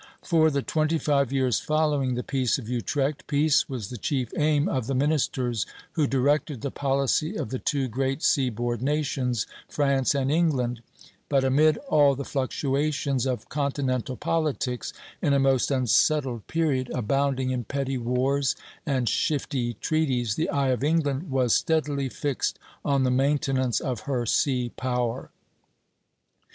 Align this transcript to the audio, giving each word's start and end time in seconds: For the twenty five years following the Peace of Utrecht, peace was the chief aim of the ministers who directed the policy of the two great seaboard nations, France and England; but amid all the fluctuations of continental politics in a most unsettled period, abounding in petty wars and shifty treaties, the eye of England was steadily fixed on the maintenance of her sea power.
For 0.23 0.49
the 0.49 0.63
twenty 0.63 0.97
five 0.97 1.31
years 1.31 1.59
following 1.59 2.15
the 2.15 2.23
Peace 2.23 2.57
of 2.57 2.67
Utrecht, 2.67 3.27
peace 3.27 3.69
was 3.69 3.91
the 3.91 3.99
chief 3.99 4.33
aim 4.35 4.67
of 4.67 4.87
the 4.87 4.95
ministers 4.95 5.67
who 5.91 6.07
directed 6.07 6.61
the 6.61 6.71
policy 6.71 7.35
of 7.35 7.51
the 7.51 7.59
two 7.59 7.87
great 7.87 8.23
seaboard 8.23 8.81
nations, 8.81 9.45
France 9.69 10.15
and 10.15 10.31
England; 10.31 10.81
but 11.29 11.43
amid 11.43 11.77
all 11.87 12.15
the 12.15 12.25
fluctuations 12.25 13.27
of 13.27 13.47
continental 13.47 14.15
politics 14.17 14.91
in 15.21 15.33
a 15.33 15.39
most 15.39 15.69
unsettled 15.69 16.47
period, 16.47 16.89
abounding 16.95 17.51
in 17.51 17.63
petty 17.63 17.99
wars 17.99 18.55
and 18.87 19.07
shifty 19.07 19.75
treaties, 19.75 20.33
the 20.33 20.49
eye 20.49 20.69
of 20.69 20.83
England 20.83 21.29
was 21.29 21.53
steadily 21.53 22.09
fixed 22.09 22.57
on 22.83 23.03
the 23.03 23.11
maintenance 23.11 23.79
of 23.79 23.99
her 23.99 24.25
sea 24.25 24.69
power. 24.75 25.29